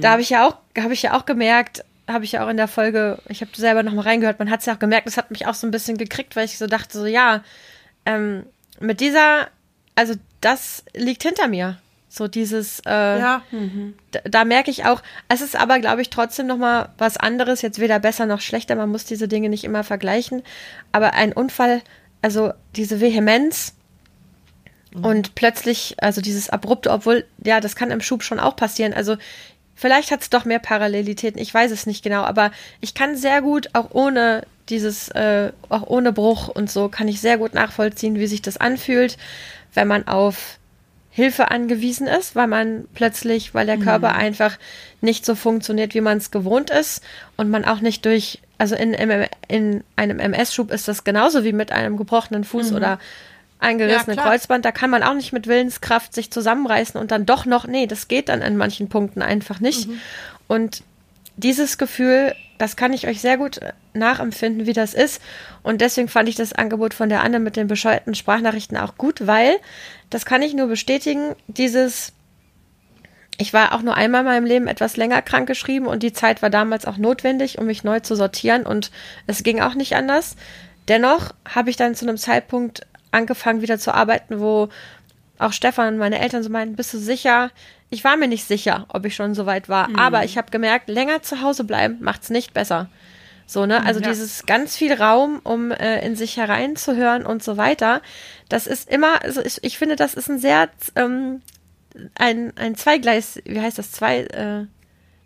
[0.00, 2.56] da habe ich ja auch, habe ich ja auch gemerkt, habe ich ja auch in
[2.56, 5.16] der Folge, ich habe selber noch mal reingehört, man hat es ja auch gemerkt, das
[5.16, 7.42] hat mich auch so ein bisschen gekriegt, weil ich so dachte, so ja,
[8.04, 8.44] ähm,
[8.80, 9.48] mit dieser,
[9.94, 11.78] also das liegt hinter mir.
[12.08, 13.42] So dieses, äh, Ja,
[14.12, 17.60] da, da merke ich auch, es ist aber, glaube ich, trotzdem noch mal was anderes,
[17.60, 20.42] jetzt weder besser noch schlechter, man muss diese Dinge nicht immer vergleichen,
[20.92, 21.82] aber ein Unfall,
[22.22, 23.74] also diese Vehemenz
[25.02, 29.16] und plötzlich, also dieses abrupte, obwohl, ja, das kann im Schub schon auch passieren, also
[29.76, 33.42] vielleicht hat es doch mehr Parallelitäten, ich weiß es nicht genau, aber ich kann sehr
[33.42, 38.16] gut, auch ohne dieses, äh, auch ohne Bruch und so, kann ich sehr gut nachvollziehen,
[38.16, 39.16] wie sich das anfühlt,
[39.74, 40.58] wenn man auf
[41.10, 44.58] Hilfe angewiesen ist, weil man plötzlich, weil der Körper einfach
[45.00, 47.02] nicht so funktioniert, wie man es gewohnt ist
[47.36, 51.52] und man auch nicht durch, also in, in, in einem MS-Schub ist das genauso wie
[51.52, 52.98] mit einem gebrochenen Fuß oder
[53.58, 54.24] eingerissenen Ja.
[54.24, 57.86] Kreuzband, da kann man auch nicht mit Willenskraft sich zusammenreißen und dann doch noch, nee,
[57.86, 59.88] das geht dann an manchen Punkten einfach nicht.
[60.46, 60.82] Und
[61.36, 65.20] dieses Gefühl, das kann ich euch sehr gut äh, nachempfinden, wie das ist.
[65.62, 69.26] Und deswegen fand ich das Angebot von der Anne mit den bescheuerten Sprachnachrichten auch gut,
[69.26, 69.56] weil,
[70.10, 72.12] das kann ich nur bestätigen, dieses,
[73.38, 76.42] ich war auch nur einmal in meinem Leben etwas länger krank geschrieben und die Zeit
[76.42, 78.90] war damals auch notwendig, um mich neu zu sortieren und
[79.26, 80.36] es ging auch nicht anders.
[80.88, 82.86] Dennoch habe ich dann zu einem Zeitpunkt
[83.16, 84.68] angefangen, wieder zu arbeiten, wo
[85.38, 87.50] auch Stefan und meine Eltern so meinten, bist du sicher?
[87.90, 90.88] Ich war mir nicht sicher, ob ich schon so weit war, aber ich habe gemerkt,
[90.88, 92.88] länger zu Hause bleiben macht's nicht besser.
[93.46, 93.84] So, ne?
[93.84, 94.08] Also Ja.
[94.08, 98.02] dieses ganz viel Raum, um äh, in sich hereinzuhören und so weiter.
[98.48, 101.42] Das ist immer, also ich, ich finde, das ist ein sehr ähm,
[102.16, 103.92] ein, ein Zweigleis, wie heißt das?
[103.92, 104.66] Zwei, äh,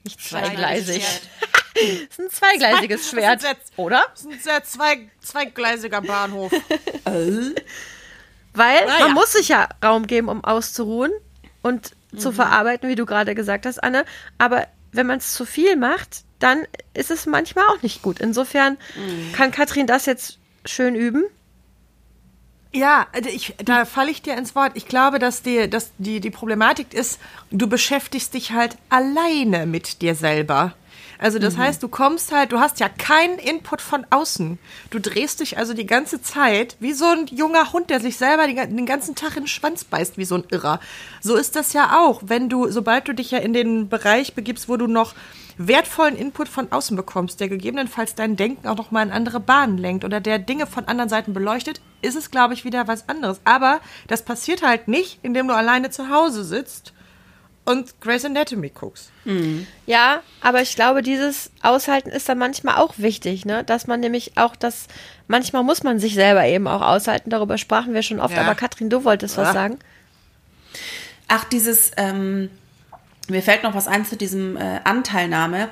[0.04, 1.02] nicht zweigleisig.
[2.08, 4.04] Das ist ein zweigleisiges Das Schwert, ist jetzt- oder?
[4.12, 6.52] das ist ein sehr zwei, zweigleisiger Bahnhof.
[8.52, 9.14] Weil Na man ja.
[9.14, 11.12] muss sich ja Raum geben, um auszuruhen
[11.62, 14.04] und zu verarbeiten, wie du gerade gesagt hast, Anne.
[14.38, 18.18] Aber wenn man es zu viel macht, dann ist es manchmal auch nicht gut.
[18.18, 18.76] Insofern
[19.32, 21.24] kann Katrin das jetzt schön üben.
[22.72, 24.72] Ja, also ich, da falle ich dir ins Wort.
[24.74, 27.18] Ich glaube, dass, die, dass die, die Problematik ist,
[27.50, 30.74] du beschäftigst dich halt alleine mit dir selber.
[31.20, 34.58] Also das heißt, du kommst halt, du hast ja keinen Input von außen.
[34.88, 38.46] Du drehst dich also die ganze Zeit wie so ein junger Hund, der sich selber
[38.46, 40.80] den ganzen Tag in den Schwanz beißt, wie so ein Irrer.
[41.20, 44.70] So ist das ja auch, wenn du, sobald du dich ja in den Bereich begibst,
[44.70, 45.14] wo du noch
[45.58, 49.76] wertvollen Input von außen bekommst, der gegebenenfalls dein Denken auch noch mal in andere Bahnen
[49.76, 53.42] lenkt oder der Dinge von anderen Seiten beleuchtet, ist es, glaube ich, wieder was anderes.
[53.44, 56.94] Aber das passiert halt nicht, indem du alleine zu Hause sitzt
[57.70, 59.10] und Grey's Anatomy guckst.
[59.86, 63.64] Ja, aber ich glaube, dieses Aushalten ist dann manchmal auch wichtig, ne?
[63.64, 64.86] Dass man nämlich auch das,
[65.28, 67.30] manchmal muss man sich selber eben auch aushalten.
[67.30, 68.34] Darüber sprachen wir schon oft.
[68.34, 68.42] Ja.
[68.42, 69.52] Aber Katrin, du wolltest was Ja.
[69.52, 69.78] sagen?
[71.28, 72.50] Ach, dieses, ähm,
[73.28, 75.68] mir fällt noch was ein zu diesem äh, Anteilnahme,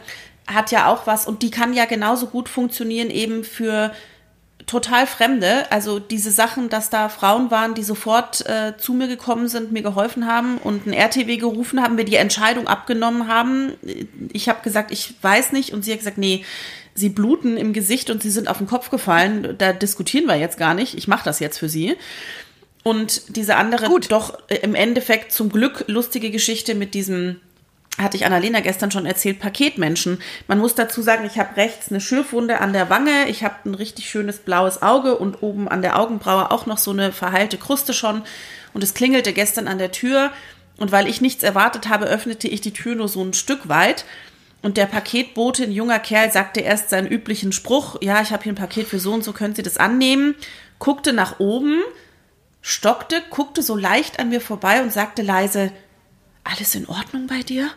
[0.46, 3.92] hat ja auch was und die kann ja genauso gut funktionieren eben für
[4.68, 5.70] total Fremde.
[5.72, 9.82] Also diese Sachen, dass da Frauen waren, die sofort äh, zu mir gekommen sind, mir
[9.82, 13.72] geholfen haben und ein RTW gerufen haben, mir die Entscheidung abgenommen haben.
[14.32, 16.44] Ich habe gesagt, ich weiß nicht und sie hat gesagt, nee,
[16.94, 19.56] sie bluten im Gesicht und sie sind auf den Kopf gefallen.
[19.58, 20.94] Da diskutieren wir jetzt gar nicht.
[20.94, 21.96] Ich mache das jetzt für sie.
[22.84, 24.10] Und diese andere, Gut.
[24.10, 27.40] doch äh, im Endeffekt zum Glück lustige Geschichte mit diesem,
[27.98, 30.22] hatte ich Annalena gestern schon erzählt, Paketmenschen.
[30.46, 33.74] Man muss dazu sagen, ich habe rechts eine Schürfwunde an der Wange, ich habe ein
[33.74, 37.92] richtig schönes blaues Auge und oben an der Augenbraue auch noch so eine verheilte Kruste
[37.92, 38.22] schon.
[38.72, 40.30] Und es klingelte gestern an der Tür.
[40.76, 44.04] Und weil ich nichts erwartet habe, öffnete ich die Tür nur so ein Stück weit.
[44.62, 48.52] Und der Paketbote, ein junger Kerl, sagte erst seinen üblichen Spruch, ja, ich habe hier
[48.52, 50.34] ein Paket für so und so, können Sie das annehmen?
[50.78, 51.80] Guckte nach oben,
[52.60, 55.72] stockte, guckte so leicht an mir vorbei und sagte leise,
[56.44, 57.70] alles in Ordnung bei dir?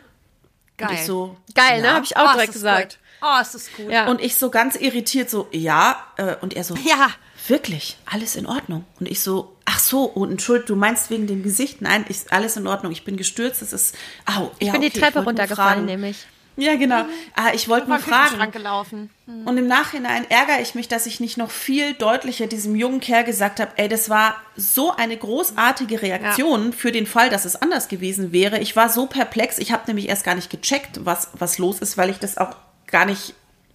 [0.87, 1.05] Geil.
[1.05, 1.87] So, Geil, ne?
[1.87, 1.93] ja.
[1.95, 2.99] Habe ich auch Oh, direkt ist gesagt.
[3.21, 3.27] Gut.
[3.29, 3.89] Oh, ist das gut.
[3.91, 4.07] Ja.
[4.07, 6.03] Und ich so ganz irritiert so, ja.
[6.17, 7.09] Äh, und er so, Ja.
[7.47, 8.85] wirklich, alles in Ordnung.
[8.99, 11.81] Und ich so, ach so, und Entschuldigung, du meinst wegen dem Gesicht?
[11.81, 12.91] Nein, ich, alles in Ordnung.
[12.91, 16.25] Ich bin gestürzt, es ist, au, ja, Ich bin die okay, Treppe runtergefallen, nämlich.
[16.57, 17.05] Ja, genau.
[17.35, 18.51] Ah, ich wollte nur fragen.
[18.51, 19.09] gelaufen.
[19.45, 23.23] Und im Nachhinein ärgere ich mich, dass ich nicht noch viel deutlicher diesem jungen Kerl
[23.23, 27.87] gesagt habe, ey, das war so eine großartige Reaktion für den Fall, dass es anders
[27.87, 28.59] gewesen wäre.
[28.59, 31.97] Ich war so perplex, ich habe nämlich erst gar nicht gecheckt, was, was los ist,
[31.97, 32.55] weil ich das auch
[32.87, 33.33] gar nicht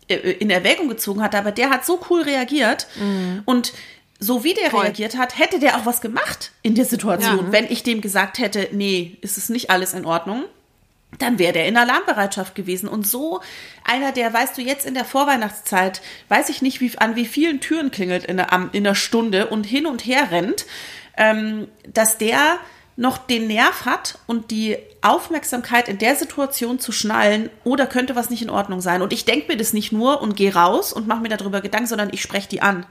[0.09, 1.39] äh, in Erwägung gezogen hatte.
[1.39, 2.87] Aber der hat so cool reagiert
[3.47, 3.73] und
[4.19, 4.83] so wie der Voll.
[4.83, 7.47] reagiert hat, hätte der auch was gemacht in der Situation.
[7.47, 7.53] Ja.
[7.53, 10.45] Wenn ich dem gesagt hätte, nee, ist es nicht alles in Ordnung,
[11.19, 12.89] dann wäre der in Alarmbereitschaft gewesen.
[12.89, 13.41] Und so
[13.85, 17.61] einer, der, weißt du, jetzt in der Vorweihnachtszeit, weiß ich nicht, wie, an wie vielen
[17.61, 20.67] Türen klingelt in der, in der Stunde und hin und her rennt,
[21.17, 22.59] ähm, dass der
[22.97, 28.31] noch den Nerv hat und die Aufmerksamkeit in der Situation zu schnallen, oder könnte was
[28.31, 29.03] nicht in Ordnung sein.
[29.03, 31.87] Und ich denke mir das nicht nur und gehe raus und mache mir darüber Gedanken,
[31.87, 32.87] sondern ich spreche die an.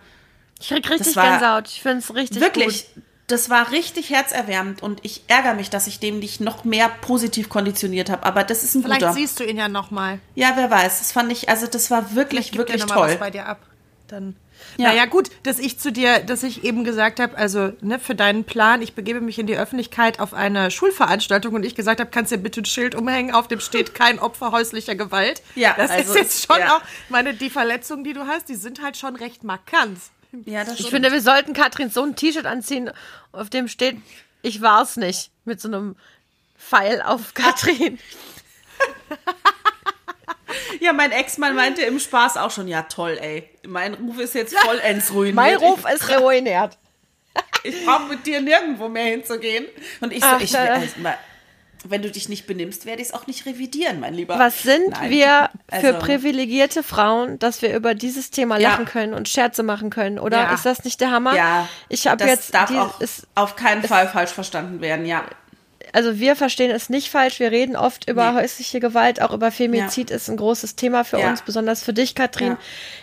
[0.60, 1.68] Ich krieg richtig Gänsehaut.
[1.68, 3.04] Ich finde es richtig Wirklich, gut.
[3.28, 7.50] Das war richtig herzerwärmend und ich ärgere mich, dass ich dem nicht noch mehr positiv
[7.50, 8.24] konditioniert habe.
[8.24, 9.14] Aber das ist ein Vielleicht guter.
[9.14, 10.20] siehst du ihn ja nochmal.
[10.36, 11.00] Ja, wer weiß.
[11.00, 13.20] Das fand ich, also das war wirklich, Gibt wirklich noch mal was toll.
[13.20, 13.60] bei dir ab.
[14.08, 14.36] Dann.
[14.78, 14.90] Ja.
[14.90, 18.44] Naja, gut, dass ich zu dir, dass ich eben gesagt habe, also ne, für deinen
[18.44, 22.32] Plan, ich begebe mich in die Öffentlichkeit auf eine Schulveranstaltung und ich gesagt habe, kannst
[22.32, 25.42] du bitte ein Schild umhängen, auf dem steht kein Opfer häuslicher Gewalt.
[25.56, 26.78] Ja, das also ist jetzt schon ja.
[26.78, 29.98] auch, meine, die Verletzungen, die du hast, die sind halt schon recht markant.
[30.46, 32.92] Ja, das Ich finde, wir sollten Katrin so ein T-Shirt anziehen,
[33.32, 33.98] auf dem steht,
[34.42, 35.96] ich war's nicht, mit so einem
[36.58, 38.00] Pfeil auf Katrin.
[40.80, 43.50] Ja, mein Ex-Mann meinte im Spaß auch schon, ja toll, ey.
[43.68, 45.36] Mein Ruf ist jetzt vollends ruiniert.
[45.36, 46.78] Mein Ruf ist ruiniert.
[47.64, 49.66] Ich, brauche mit dir nirgendwo mehr hinzugehen.
[50.02, 50.88] Und ich so, Ach, ich, da- also,
[51.90, 54.38] wenn du dich nicht benimmst, werde ich es auch nicht revidieren, mein Lieber.
[54.40, 55.10] Was sind Nein.
[55.10, 58.70] wir für Also- privilegierte Frauen, dass wir über dieses Thema Ja.
[58.70, 60.38] lachen können und Scherze machen können, oder?
[60.44, 60.54] Ja.
[60.54, 61.36] Ist das nicht der Hammer?
[61.36, 65.06] Ja, Ich habe das jetzt darf die, auch ist, auf keinen Fall falsch verstanden werden,
[65.06, 65.24] ja.
[65.96, 67.40] Also wir verstehen es nicht falsch.
[67.40, 68.38] Wir reden oft über Nee.
[68.42, 71.30] häusliche Gewalt, auch über Femizid ist ein großes Thema für Ja.
[71.30, 72.50] uns, besonders für dich, Katrin.
[72.50, 72.58] Ja.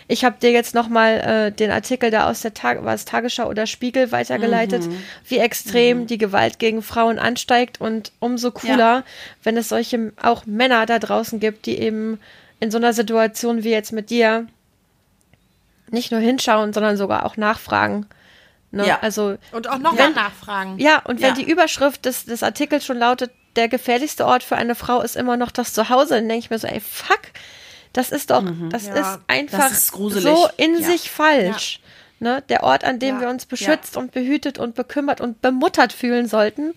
[0.07, 3.47] Ich habe dir jetzt nochmal äh, den Artikel da aus der Tag, war es Tagesschau
[3.49, 4.97] oder Spiegel weitergeleitet, Mhm.
[5.27, 9.03] wie extrem die Gewalt gegen Frauen ansteigt und umso cooler,
[9.43, 12.19] wenn es solche auch Männer da draußen gibt, die eben
[12.59, 14.47] in so einer Situation wie jetzt mit dir
[15.89, 18.05] nicht nur hinschauen, sondern sogar auch nachfragen.
[18.73, 18.87] Ne?
[18.87, 18.99] Ja.
[19.01, 20.79] Also Und auch noch Wenn- mal nachfragen.
[20.79, 21.35] ja, und wenn Ja.
[21.35, 25.37] die Überschrift des, des Artikels schon lautet, der gefährlichste Ort für eine Frau ist immer
[25.37, 27.21] noch das Zuhause, dann denke ich mir so, ey, fuck,
[27.93, 30.23] das ist doch, das Ja, ist einfach ist gruselig.
[30.25, 30.87] so in Ja.
[30.89, 31.79] sich falsch.
[32.19, 32.41] Ne?
[32.49, 33.21] Der Ort, an dem Ja.
[33.21, 36.73] wir uns beschützt und behütet und bekümmert und bemuttert fühlen sollten,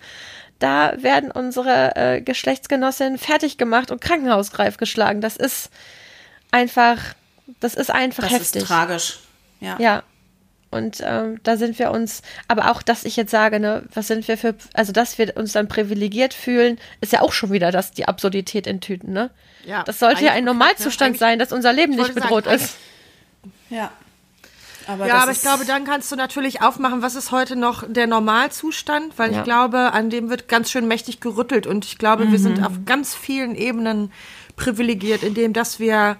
[0.59, 5.19] da werden unsere äh, Geschlechtsgenossinnen fertig gemacht und krankenhausgreif geschlagen.
[5.21, 5.71] Das ist
[6.51, 6.97] einfach,
[7.59, 8.61] das ist einfach Das heftig.
[8.61, 9.19] ist tragisch.
[9.61, 9.77] Ja.
[9.79, 10.03] Ja.
[10.69, 14.27] Und ähm, da sind wir uns, aber auch, dass ich jetzt sage, ne, was sind
[14.27, 17.91] wir für, also dass wir uns dann privilegiert fühlen, ist ja auch schon wieder das,
[17.91, 19.29] die Absurdität in Tüten, ne?
[19.65, 21.17] Ja, das sollte ja ein Normalzustand ne?
[21.17, 22.75] sein, dass unser Leben Ich nicht bedroht sagen, ist.
[23.69, 23.91] ja.
[24.89, 28.07] Aber Ja, aber ich glaube, dann kannst du natürlich aufmachen, was ist heute noch der
[28.07, 29.39] Normalzustand, weil Ja.
[29.39, 32.43] ich glaube, an dem wird ganz schön mächtig gerüttelt und ich glaube, wir Mhm.
[32.43, 34.13] sind auf ganz vielen Ebenen
[34.55, 36.15] privilegiert, indem dass wir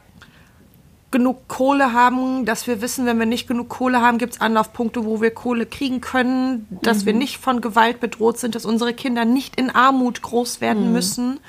[1.09, 5.05] genug Kohle haben, dass wir wissen, wenn wir nicht genug Kohle haben, gibt es Anlaufpunkte,
[5.05, 9.23] wo wir Kohle kriegen können, dass wir nicht von Gewalt bedroht sind, dass unsere Kinder
[9.23, 11.39] nicht in Armut groß werden müssen.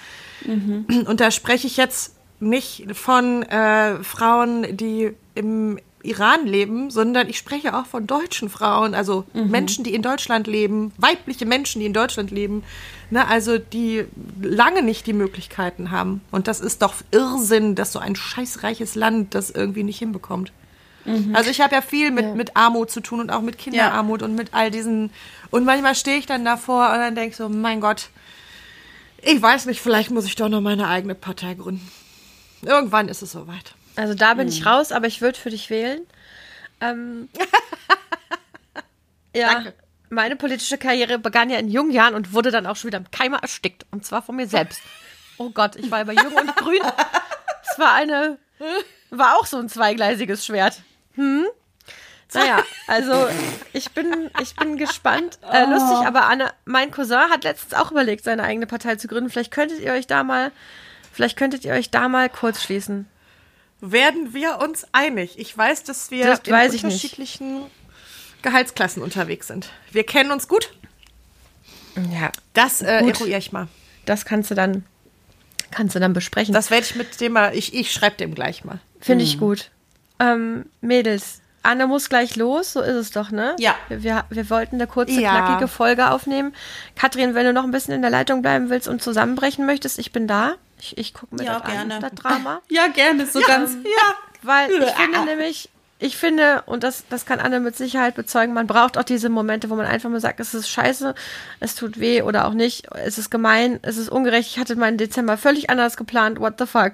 [1.07, 7.37] Und da spreche ich jetzt nicht von äh, Frauen, die im Iran leben, sondern ich
[7.39, 11.93] spreche auch von deutschen Frauen, also Menschen, die in Deutschland leben, weibliche Menschen, die in
[11.93, 12.63] Deutschland leben,
[13.11, 14.05] ne, also die
[14.41, 16.21] lange nicht die Möglichkeiten haben.
[16.31, 20.53] Und das ist doch Irrsinn, dass so ein scheißreiches Land das irgendwie nicht hinbekommt.
[21.33, 24.35] Also ich habe ja viel mit, mit Armut zu tun und auch mit Kinderarmut und
[24.35, 25.11] mit all diesen.
[25.51, 28.11] Und manchmal stehe ich dann davor und dann denke ich so, mein Gott,
[29.23, 31.91] ich weiß nicht, vielleicht muss ich doch noch meine eigene Partei gründen.
[32.63, 33.75] Irgendwann ist es soweit.
[33.97, 36.03] Also da bin ich raus, aber ich würde für dich wählen.
[36.81, 37.29] Ähm,
[39.35, 39.75] ja, Danke.
[40.11, 43.11] Meine politische Karriere begann ja in jungen Jahren und wurde dann auch schon wieder im
[43.11, 43.87] Keimer erstickt.
[43.91, 44.81] Und zwar von mir selbst.
[45.39, 46.81] Oh Gott, ich war über Jung und Grün.
[47.71, 48.39] Es war eine,
[49.11, 50.83] war auch so ein zweigleisiges Schwert.
[51.15, 51.47] Hm?
[52.35, 53.29] Naja, also
[53.73, 55.39] ich bin, ich bin gespannt.
[55.51, 59.31] Äh, lustig, aber Anne, mein Cousin hat letztens auch überlegt, seine eigene Partei zu gründen.
[59.31, 60.53] Vielleicht könntet ihr euch da mal,
[61.13, 63.09] vielleicht könntet ihr euch da mal kurz schließen.
[63.81, 65.39] Werden wir uns einig?
[65.39, 67.41] Ich weiß, dass wir Das in ich nicht.
[68.43, 69.71] Gehaltsklassen unterwegs sind.
[69.93, 70.71] Wir kennen uns gut.
[72.13, 73.21] Ja, Das äh, Gut.
[73.21, 73.67] eruiere ich mal.
[74.07, 74.85] das kannst du dann,
[75.73, 76.55] kannst du dann besprechen.
[76.55, 78.79] Das werde ich mit dem mal, ich, ich schreibe dem gleich mal.
[79.01, 79.71] Finde ich gut.
[80.21, 83.57] Ähm, Mädels, Anne muss gleich los, so ist es doch, ne?
[83.59, 83.75] Ja.
[83.89, 85.31] Wir, wir, wir wollten eine kurze, Ja.
[85.47, 86.55] knackige Folge aufnehmen.
[86.97, 90.13] Katrin, wenn du noch ein bisschen in der Leitung bleiben willst und zusammenbrechen möchtest, ich
[90.13, 90.55] bin da.
[90.81, 91.95] Ich, ich gucke mir Ja, das gerne.
[91.97, 92.63] an, das Drama.
[92.71, 93.73] Ja, gerne, so ganz.
[93.85, 94.15] Ja.
[94.43, 95.69] Weil ich finde nämlich,
[96.01, 99.69] ich finde, und das, das kann Anne mit Sicherheit bezeugen, man braucht auch diese Momente,
[99.69, 101.15] wo man einfach mal sagt, es ist scheiße,
[101.59, 104.97] es tut weh oder auch nicht, es ist gemein, es ist ungerecht, ich hatte meinen
[104.97, 106.93] Dezember völlig anders geplant, what the fuck.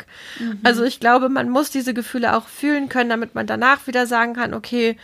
[0.63, 4.35] Also ich glaube, man muss diese Gefühle auch fühlen können, damit man danach wieder sagen
[4.35, 4.97] kann, okay,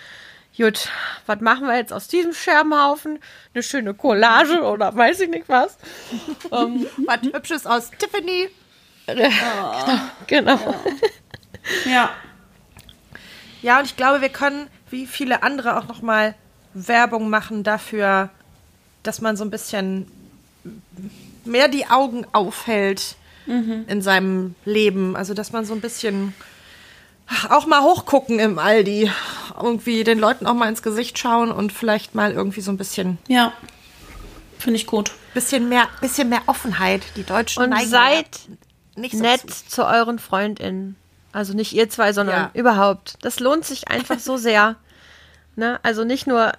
[0.57, 0.89] gut,
[1.27, 3.19] was machen wir jetzt aus diesem Scherbenhaufen?
[3.55, 5.77] Eine schöne Collage oder weiß ich nicht was.
[6.53, 8.49] Ähm, Was Hübsches aus Tiffany.
[10.27, 10.75] genau.
[11.85, 11.85] Ja.
[11.85, 12.11] Ja,
[13.79, 16.35] und ich glaube, wir können, wie viele andere, auch noch mal
[16.75, 18.31] Werbung machen dafür,
[19.03, 20.07] dass man so ein bisschen
[21.45, 23.17] mehr die Augen aufhält
[23.89, 25.17] in seinem Leben.
[25.17, 26.35] Also, dass man so ein bisschen
[27.49, 29.11] auch mal hochgucken im Aldi.
[29.61, 33.19] Irgendwie den Leuten auch mal ins Gesicht schauen und vielleicht mal irgendwie so ein bisschen,
[33.29, 33.53] Ja.
[34.59, 35.11] Finde ich gut.
[35.35, 37.03] bisschen, mehr, bisschen mehr Offenheit.
[37.17, 39.67] Die Deutschen Und seid ja nicht so nett zu.
[39.69, 40.97] zu euren FreundInnen.
[41.33, 42.51] Also nicht ihr zwei, sondern Ja.
[42.55, 43.15] überhaupt.
[43.23, 44.77] Das lohnt sich einfach so sehr.
[45.57, 45.79] Ne?
[45.83, 46.53] Also nicht nur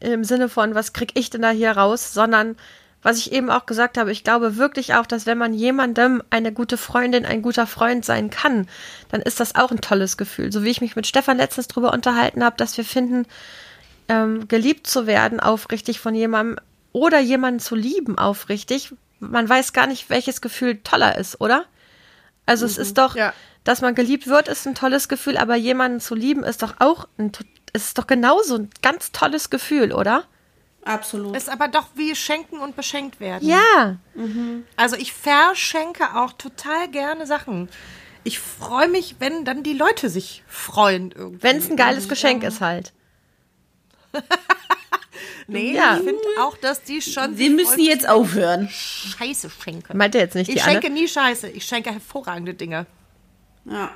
[0.00, 2.56] im Sinne von, was krieg ich denn da hier raus, sondern
[3.02, 6.52] was ich eben auch gesagt habe, ich glaube wirklich auch, dass wenn man jemandem eine
[6.52, 8.66] gute Freundin, ein guter Freund sein kann,
[9.10, 10.50] dann ist das auch ein tolles Gefühl.
[10.52, 13.26] So wie ich mich mit Stefan letztens drüber unterhalten habe, dass wir finden,
[14.08, 16.58] ähm, geliebt zu werden, aufrichtig von jemandem
[16.92, 18.94] oder jemanden zu lieben, aufrichtig.
[19.20, 21.64] Man weiß gar nicht, welches Gefühl toller ist, oder?
[22.46, 23.32] Also es ist doch, Ja.
[23.64, 27.08] Dass man geliebt wird, ist ein tolles Gefühl, aber jemanden zu lieben ist doch auch
[27.18, 27.32] ein,
[27.72, 30.24] ist doch genauso ein ganz tolles Gefühl, oder?
[30.84, 31.34] Absolut.
[31.34, 33.48] Ist aber doch wie schenken und beschenkt werden.
[33.48, 33.96] Ja,
[34.76, 37.70] Also ich verschenke auch total gerne Sachen.
[38.22, 41.12] Ich freue mich, wenn dann die Leute sich freuen.
[41.12, 41.42] Irgendwie.
[41.42, 42.92] wenn es ein geiles Und, Geschenk ähm, ist halt.
[45.46, 45.96] Nee, Ja.
[45.98, 48.68] ich finde auch, dass die schon Wir müssen jetzt aufhören.
[48.70, 49.96] Scheiße schenken.
[49.96, 50.94] Meint ihr jetzt nicht Ich die schenke Anne?
[51.00, 51.48] nie Scheiße.
[51.48, 52.86] Ich schenke hervorragende Dinge.
[53.64, 53.90] Ja.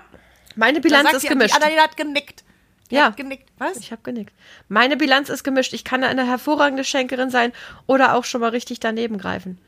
[0.57, 1.57] Meine Bilanz ist gemischt.
[1.57, 2.44] Die Anna hat genickt.
[2.90, 3.07] Die Ja.
[3.07, 3.48] hat genickt.
[3.59, 3.76] Was?
[3.76, 4.33] Ich habe genickt.
[4.68, 5.72] Meine Bilanz ist gemischt.
[5.74, 7.52] Ich kann eine hervorragende Schenkerin sein
[7.87, 9.59] oder auch schon mal richtig daneben greifen.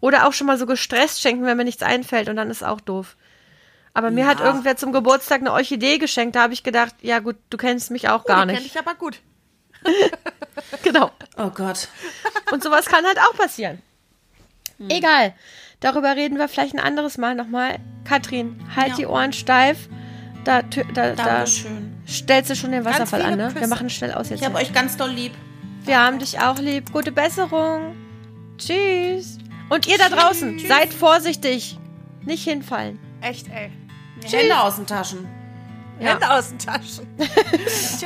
[0.00, 2.80] Oder auch schon mal so gestresst schenken, wenn mir nichts einfällt und dann ist auch
[2.80, 3.16] doof.
[3.94, 6.34] Aber mir hat irgendwer zum Geburtstag eine Orchidee geschenkt.
[6.34, 8.66] Da habe ich gedacht, ja gut, du kennst mich auch gar Oh, kenn nicht.
[8.66, 9.20] ich aber gut.
[10.82, 11.10] Genau.
[11.36, 11.88] Oh Gott.
[12.50, 13.80] Und sowas kann halt auch passieren.
[14.78, 14.90] Hm.
[14.90, 15.34] Egal.
[15.82, 17.78] Darüber reden wir vielleicht ein anderes Mal nochmal.
[18.04, 18.94] Katrin, halt Ja.
[18.96, 19.88] die Ohren steif.
[20.44, 21.44] Da, da, da
[22.08, 23.54] stellst du schon den Wasserfall an, ne?
[23.54, 24.40] Wir machen schnell aus jetzt.
[24.40, 25.32] Ich habe euch ganz doll lieb.
[25.84, 26.90] Wir haben dich auch lieb.
[26.92, 27.94] Gute Besserung.
[28.58, 29.38] Tschüss.
[29.68, 31.78] Und ihr da draußen, seid vorsichtig.
[32.24, 32.98] Nicht hinfallen.
[33.20, 33.70] Echt, ey.
[34.30, 35.26] Hände aus den Taschen.
[36.00, 36.10] Ja.
[36.12, 37.06] Hände aus den Taschen.
[37.66, 38.00] Tschüss.